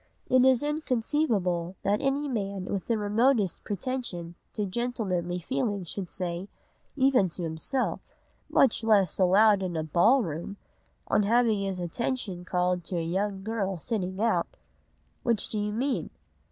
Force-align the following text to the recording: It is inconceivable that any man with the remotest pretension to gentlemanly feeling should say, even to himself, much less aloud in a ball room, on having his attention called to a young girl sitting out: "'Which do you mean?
It 0.31 0.43
is 0.43 0.63
inconceivable 0.63 1.75
that 1.83 2.01
any 2.01 2.27
man 2.27 2.65
with 2.65 2.87
the 2.87 2.97
remotest 2.97 3.63
pretension 3.63 4.33
to 4.53 4.65
gentlemanly 4.65 5.37
feeling 5.37 5.83
should 5.83 6.09
say, 6.09 6.47
even 6.95 7.29
to 7.29 7.43
himself, 7.43 8.11
much 8.49 8.83
less 8.83 9.19
aloud 9.19 9.61
in 9.61 9.77
a 9.77 9.83
ball 9.83 10.23
room, 10.23 10.57
on 11.07 11.21
having 11.21 11.61
his 11.61 11.79
attention 11.79 12.45
called 12.45 12.83
to 12.85 12.97
a 12.97 13.03
young 13.03 13.43
girl 13.43 13.77
sitting 13.77 14.19
out: 14.19 14.47
"'Which 15.21 15.49
do 15.49 15.59
you 15.59 15.71
mean? 15.71 16.09